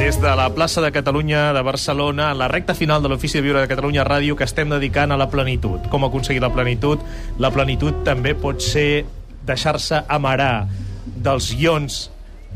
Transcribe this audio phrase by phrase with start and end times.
[0.00, 3.60] des de la plaça de Catalunya de Barcelona, la recta final de l'Ofici de Viure
[3.60, 5.84] de Catalunya Ràdio, que estem dedicant a la plenitud.
[5.92, 7.02] Com aconseguir la plenitud?
[7.38, 9.04] La plenitud també pot ser
[9.46, 10.64] deixar-se amarar
[11.04, 12.06] dels ions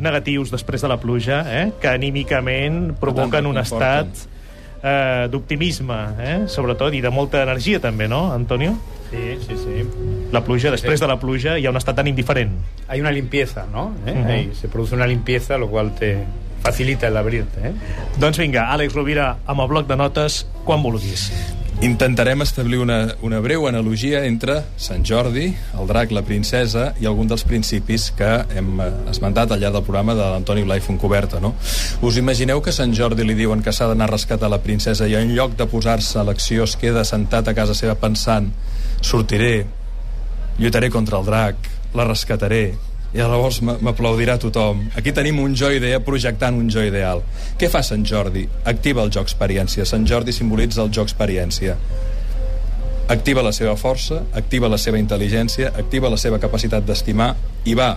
[0.00, 1.66] negatius després de la pluja, eh?
[1.80, 4.08] que anímicament provoquen un estat
[4.82, 6.38] eh, d'optimisme, eh?
[6.48, 8.72] sobretot, i de molta energia també, no, Antonio?
[9.12, 9.84] Sí, sí, sí.
[10.32, 11.04] La pluja, després Sí.
[11.04, 12.56] de la pluja, hi ha un estat tan indiferent.
[12.88, 13.92] Hay una limpieza, ¿no?
[14.06, 14.16] ¿Eh?
[14.16, 14.32] Ujú.
[14.32, 16.24] Ahí se produce una limpieza, lo cual te
[16.64, 17.68] facilita el abrirte.
[17.68, 17.74] ¿eh?
[18.18, 21.28] Doncs vinga, Àlex Rovira, amb el bloc de notes, quan vulguis.
[21.84, 27.28] Intentarem establir una, una breu analogia entre Sant Jordi, el drac, la princesa i algun
[27.28, 31.52] dels principis que hem eh, esmentat al llarg del programa de l'Antoni Blai Foncoberta, no?
[32.00, 35.18] Us imagineu que Sant Jordi li diuen que s'ha d'anar a rescatar la princesa i
[35.18, 38.48] en lloc de posar-se a l'acció es queda sentat a casa seva pensant
[39.04, 39.66] sortiré,
[40.56, 42.64] lluitaré contra el drac, la rescataré,
[43.14, 44.88] i llavors m'aplaudirà tothom.
[44.98, 47.22] Aquí tenim un jo idea projectant un jo ideal.
[47.60, 48.42] Què fa Sant Jordi?
[48.66, 49.86] Activa el joc experiència.
[49.86, 51.76] Sant Jordi simbolitza el joc experiència.
[53.14, 57.34] Activa la seva força, activa la seva intel·ligència, activa la seva capacitat d'estimar
[57.70, 57.92] i va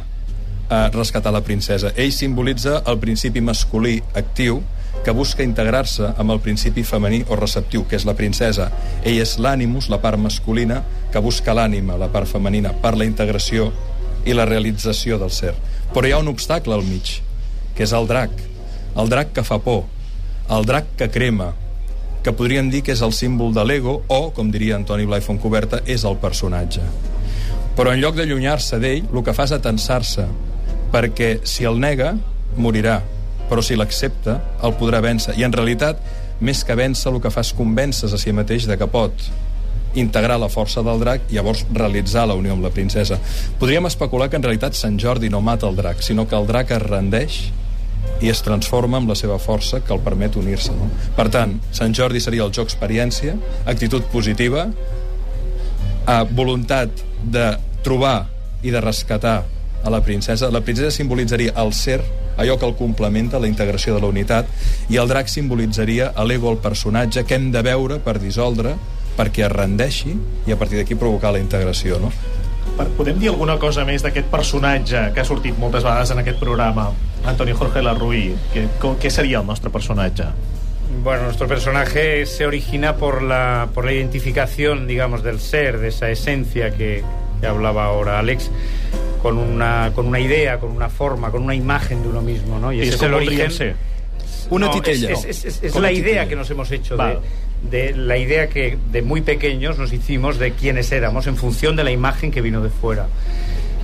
[0.69, 1.95] a rescatar la princesa.
[1.95, 4.61] Ell simbolitza el principi masculí actiu
[5.05, 8.69] que busca integrar-se amb el principi femení o receptiu, que és la princesa.
[9.01, 13.71] Ell és l'ànimus, la part masculina, que busca l'ànima, la part femenina, per la integració
[14.27, 15.53] i la realització del ser.
[15.93, 17.17] Però hi ha un obstacle al mig,
[17.75, 18.33] que és el drac.
[18.97, 19.85] El drac que fa por,
[20.51, 21.53] el drac que crema,
[22.23, 25.81] que podríem dir que és el símbol de l'ego o, com diria Antoni Blai Foncoberta,
[25.85, 26.83] és el personatge.
[27.77, 30.25] Però en lloc d'allunyar-se d'ell, el que fa és atensar-se,
[30.91, 32.15] perquè si el nega,
[32.57, 32.99] morirà,
[33.47, 35.37] però si l'accepta, el podrà vèncer.
[35.37, 36.01] I en realitat,
[36.41, 39.29] més que vèncer, el que fa és convèncer a si mateix de que pot
[39.95, 43.19] integrar la força del drac i llavors realitzar la unió amb la princesa.
[43.59, 46.71] Podríem especular que en realitat Sant Jordi no mata el drac, sinó que el drac
[46.75, 47.39] es rendeix
[48.21, 50.73] i es transforma amb la seva força que el permet unir-se.
[50.73, 50.89] No?
[51.17, 53.35] Per tant, Sant Jordi seria el joc experiència,
[53.65, 54.67] actitud positiva,
[56.07, 57.51] a voluntat de
[57.83, 58.29] trobar
[58.63, 59.43] i de rescatar
[59.83, 60.49] a la princesa.
[60.51, 61.99] La princesa simbolitzaria el ser,
[62.37, 64.49] allò que el complementa, la integració de la unitat,
[64.89, 68.75] i el drac simbolitzaria l'ego, el personatge, que hem de veure per dissoldre,
[69.17, 70.13] perquè es rendeixi
[70.47, 71.97] i a partir d'aquí provocar la integració.
[71.99, 72.11] No?
[72.77, 76.39] Per- Podem dir alguna cosa més d'aquest personatge que ha sortit moltes vegades en aquest
[76.39, 76.91] programa?
[77.25, 80.25] Antonio Jorge Larruí, que, co- què seria el nostre personatge?
[81.03, 86.09] Bueno, nuestro personaje se origina por la, por la identificación, digamos, del ser, de esa
[86.09, 87.03] esencia que,
[87.41, 88.49] que hablaba ahora Alex,
[89.21, 92.71] con una, con una idea, con una forma, con una imagen de uno mismo, ¿no?
[92.71, 93.51] Y ese I es el origen.
[93.51, 93.75] ser?
[94.49, 95.09] Una No, titella.
[95.11, 96.27] Es, la idea titella.
[96.29, 97.19] que nos hemos hecho Vale.
[97.69, 101.75] de, de la idea que de muy pequeños nos hicimos de quiénes éramos en función
[101.75, 103.07] de la imagen que vino de fuera.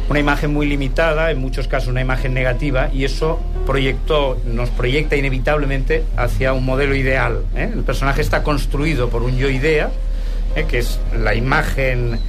[0.10, 5.16] Una imagen muy limitada, en muchos casos una imagen negativa, y eso proyectó, nos proyecta
[5.16, 7.46] inevitablemente hacia un modelo ideal.
[7.56, 7.70] ¿eh?
[7.74, 9.92] El personaje está construido por un yo idea,
[10.58, 10.66] ¿eh?
[10.68, 12.20] que es la imagen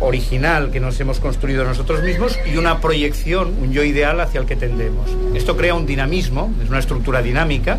[0.00, 4.46] original que nos hemos construido nosotros mismos y una proyección, un yo ideal hacia el
[4.46, 5.08] que tendemos.
[5.34, 7.78] Esto crea un dinamismo, es una estructura dinámica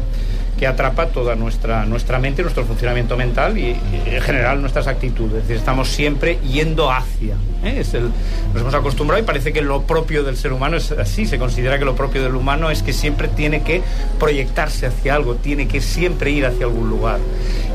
[0.58, 5.50] que atrapa toda nuestra, nuestra mente, nuestro funcionamiento mental y, en general nuestras actitudes.
[5.50, 7.34] Estamos siempre yendo hacia.
[7.66, 7.76] ¿eh?
[7.82, 8.10] Es el-
[8.54, 11.26] nos hemos acostumbrado y parece que lo propio del ser humano es así.
[11.26, 13.82] Se considera que lo propio del humano es que siempre tiene que
[14.18, 17.20] proyectarse hacia algo, tiene que siempre ir hacia algún lugar.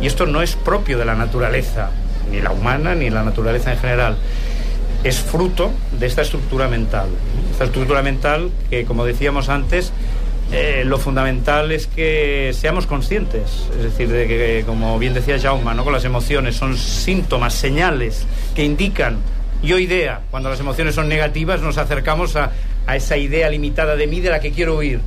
[0.01, 1.91] Y esto no es propio de la naturaleza,
[2.31, 4.17] ni la humana, ni la naturaleza en general
[5.03, 7.09] es fruto de esta estructura mental.
[7.53, 9.93] Esta estructura mental que, como decíamos antes,
[10.53, 13.69] eh, lo fundamental es que seamos conscientes.
[13.77, 15.85] Es decir, de que, como bien decía Jaume, ¿no?
[15.85, 19.19] con las emociones son síntomas, señales que indican
[19.63, 20.21] yo idea.
[20.31, 22.51] Cuando las emociones son negativas nos acercamos a,
[22.87, 25.01] a esa idea limitada de mí de la que quiero huir.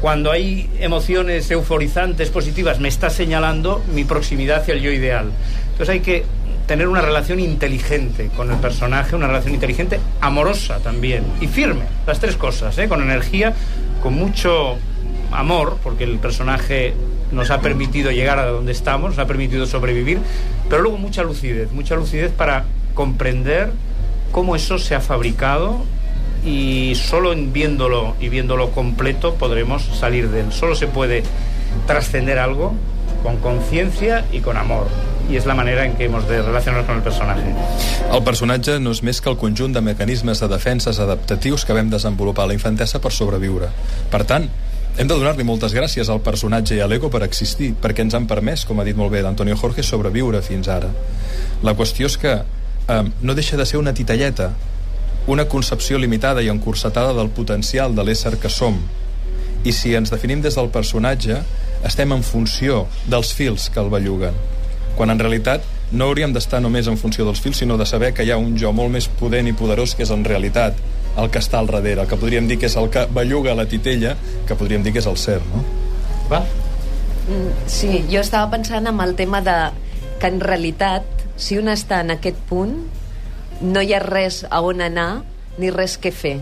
[0.00, 5.30] Cuando hay emociones euforizantes, positivas, me está señalando mi proximidad hacia el yo ideal.
[5.72, 6.24] Entonces hay que
[6.70, 12.20] tener una relación inteligente con el personaje, una relación inteligente, amorosa también y firme, las
[12.20, 12.88] tres cosas, ¿eh?
[12.88, 13.54] con energía,
[14.00, 14.76] con mucho
[15.32, 16.94] amor, porque el personaje
[17.32, 20.20] nos ha permitido llegar a donde estamos, nos ha permitido sobrevivir,
[20.68, 23.72] pero luego mucha lucidez, mucha lucidez para comprender
[24.30, 25.82] cómo eso se ha fabricado
[26.46, 30.52] y solo viéndolo y viéndolo completo podremos salir de él.
[30.52, 31.24] Solo se puede
[31.88, 32.74] trascender algo
[33.24, 34.86] con conciencia y con amor.
[35.30, 37.54] Y es la manera en que hemos de relacionarnos con el personaje.
[38.12, 41.92] El personatge no és més que el conjunt de mecanismes de defenses adaptatius que vam
[41.92, 43.68] desenvolupar a la infantesa per sobreviure.
[44.10, 44.48] Per tant,
[44.98, 48.26] hem de donar-li moltes gràcies al personatge i a l'ego per existir, perquè ens han
[48.26, 50.90] permès, com ha dit molt bé l'Antonio Jorge, sobreviure fins ara.
[51.62, 54.50] La qüestió és que eh, no deixa de ser una titelleta,
[55.30, 58.82] una concepció limitada i encursetada del potencial de l'ésser que som.
[59.62, 61.38] I si ens definim des del personatge,
[61.86, 64.34] estem en funció dels fils que el belluguen,
[65.00, 65.64] quan en realitat
[65.96, 68.52] no hauríem d'estar només en funció dels fils, sinó de saber que hi ha un
[68.60, 70.76] jo molt més potent i poderós que és en realitat
[71.18, 73.64] el que està al darrere, el que podríem dir que és el que belluga la
[73.70, 74.12] titella,
[74.46, 75.64] que podríem dir que és el ser, no?
[76.28, 76.42] Va?
[77.30, 79.56] Mm, Sí, jo estava pensant en el tema de
[80.20, 81.08] que en realitat,
[81.40, 82.76] si un està en aquest punt,
[83.62, 85.22] no hi ha res a on anar
[85.56, 86.36] ni res que fer.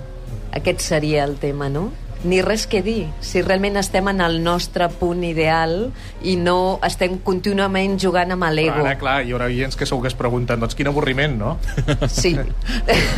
[0.51, 1.93] Aquest seria el tema, no?
[2.25, 3.07] Ni res que dir.
[3.23, 5.93] Si realment estem en el nostre punt ideal
[6.27, 8.81] i no estem contínuament jugant amb l'ego.
[8.83, 11.57] Ara, clar, hi haurà oients que segur que es pregunten doncs quin avorriment, no?
[12.09, 12.35] Sí,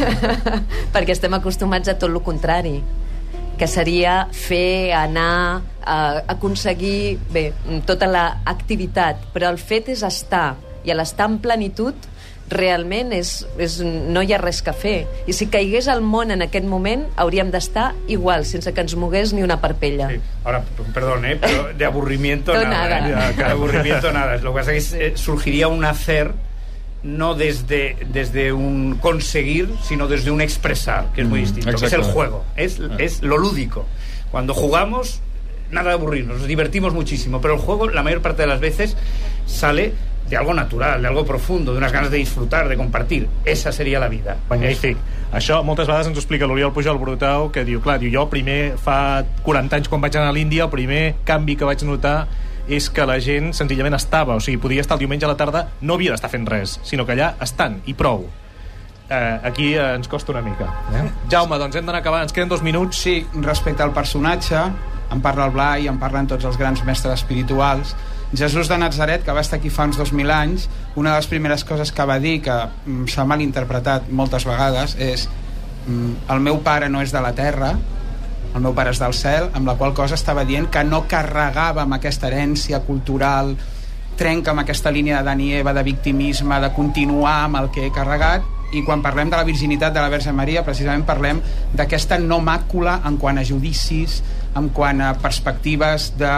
[0.94, 2.80] perquè estem acostumats a tot el contrari
[3.60, 7.50] que seria fer, anar, eh, aconseguir, bé,
[7.84, 12.08] tota l'activitat, però el fet és estar, i a l'estar en plenitud
[12.50, 15.06] realment és, és, no hi ha res que fer.
[15.30, 19.32] I si caigués el món en aquest moment, hauríem d'estar igual, sense que ens mogués
[19.32, 20.08] ni una parpella.
[20.10, 20.20] Sí.
[20.44, 21.38] Ahora, perdón, ¿eh?
[21.40, 23.00] pero de aburrimiento No, nada.
[23.00, 23.30] nada.
[23.30, 23.34] ¿eh?
[23.34, 24.36] De aburrimiento nada.
[24.38, 26.32] Lo que pasa es que eh, surgiría un hacer
[27.02, 31.78] no desde, desde un conseguir, sino desde un expresar, que es muy Mm, distinto.
[31.78, 33.86] que es el juego, es, es lo lúdico.
[34.30, 35.20] Cuando jugamos,
[35.70, 38.96] nada de aburrirnos, nos divertimos muchísimo, pero el juego, la mayor parte de las veces,
[39.46, 39.94] sale
[40.30, 43.28] de algo natural, de algo profundo, de unas ganas de disfrutar, de compartir.
[43.44, 44.36] Esa sería la vida.
[44.48, 44.96] Magnífic.
[45.34, 48.76] Això moltes vegades ens ho explica l'Oriol Pujol Brutau, que diu, clar, diu, jo primer
[48.78, 52.28] fa 40 anys quan vaig anar a l'Índia, el primer canvi que vaig notar
[52.70, 55.66] és que la gent senzillament estava, o sigui, podia estar el diumenge a la tarda,
[55.82, 58.28] no havia d'estar fent res, sinó que allà estan, i prou.
[59.10, 60.68] Eh, aquí eh, ens costa una mica.
[60.94, 61.02] Eh?
[61.32, 63.02] Jaume, doncs hem d'anar acabant, ens queden dos minuts.
[63.02, 64.62] Sí, respecte al personatge,
[65.10, 67.96] en parla el Blai, en parlen tots els grans mestres espirituals.
[68.32, 71.64] Jesús de Nazaret, que va estar aquí fa uns 2.000 anys, una de les primeres
[71.66, 75.26] coses que va dir, que mm, s'ha malinterpretat moltes vegades, és
[75.86, 77.74] mm, el meu pare no és de la terra,
[78.54, 81.82] el meu pare és del cel, amb la qual cosa estava dient que no carregava
[81.82, 83.56] amb aquesta herència cultural,
[84.20, 87.92] trenca amb aquesta línia de Dani Eva de victimisme, de continuar amb el que he
[87.94, 91.40] carregat, i quan parlem de la virginitat de la Verge Maria precisament parlem
[91.74, 94.20] d'aquesta no màcula en quant a judicis,
[94.54, 96.30] en quant a perspectives de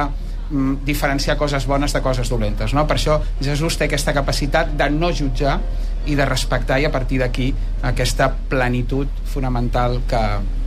[0.84, 2.74] diferenciar coses bones de coses dolentes.
[2.74, 2.86] No?
[2.86, 5.58] Per això Jesús té aquesta capacitat de no jutjar
[6.06, 7.52] i de respectar i a partir d'aquí
[7.82, 10.18] aquesta plenitud fonamental que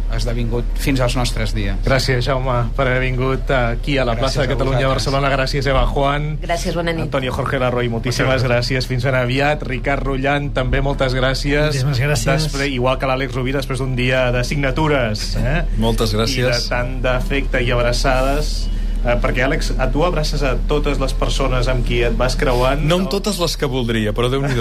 [0.06, 1.76] ha esdevingut fins als nostres dies.
[1.84, 4.92] Gràcies, Jaume, per haver vingut aquí a la Gràcies plaça de Catalunya a.
[4.94, 5.32] Barcelona.
[5.34, 6.38] Gràcies, Eva Juan.
[6.44, 7.02] Gràcies, bona nit.
[7.08, 8.86] Antonio Jorge Larroy, moltíssimes gràcies.
[8.88, 9.66] Fins ben aviat.
[9.66, 11.74] Ricard Rullant, també moltes gràcies.
[11.74, 12.46] Moltíssimes gràcies.
[12.46, 15.36] Després, igual que l'Àlex Rovira, després d'un dia de signatures.
[15.42, 15.64] Eh?
[15.82, 16.70] Moltes I de gràcies.
[16.70, 18.70] tant d'afecte i abraçades.
[19.06, 22.80] Eh, perquè, Àlex, a tu abraces a totes les persones amb qui et vas creuant.
[22.90, 24.56] No amb totes les que voldria, però déu nhi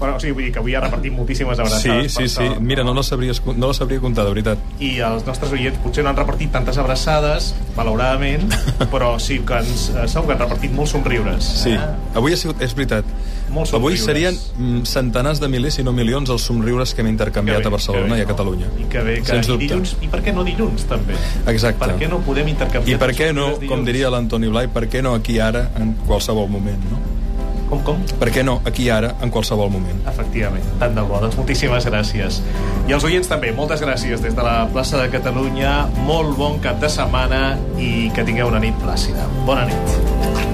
[0.00, 2.12] Però, o sigui, vull dir que avui ha repartit moltíssimes Sí, abraçades.
[2.14, 2.34] sí, per sí.
[2.36, 4.58] sort, Mira, no la, sabries, no la sabria comptar, de veritat.
[4.80, 8.48] i els nostres oients potser no han repartit tantes abraçades, malauradament,
[8.94, 11.44] però sí que ens, eh, segur que han repartit molts somriures.
[11.64, 11.92] Sí, Eh?
[12.16, 13.04] avui ha sigut, és veritat.
[13.50, 14.04] Molts Avui somriures.
[14.06, 17.68] serien mm, centenars de milers, si no milions, els somriures que hem intercanviat Que bé,
[17.68, 18.30] a Barcelona bé, i a no?
[18.32, 18.66] Catalunya.
[18.78, 21.14] I que bé, que i dilluns, i per què no dilluns, també?
[21.50, 21.78] Exacte.
[21.84, 23.86] Per què no podem intercanviar I per què no, somriures com dilluns?
[23.90, 27.00] diria l'Antoni Blai, per què no aquí ara, en qualsevol moment, no?
[27.70, 27.98] Com, com?
[28.18, 30.00] Per què no aquí ara, en qualsevol moment?
[30.10, 31.20] Efectivament, tant de bo.
[31.22, 32.40] Doncs moltíssimes gràcies.
[32.90, 35.86] I als oients també, moltes gràcies des de la plaça de Catalunya.
[36.08, 39.28] Molt bon cap de setmana i que tingueu una nit plàcida.
[39.46, 40.49] Bona nit.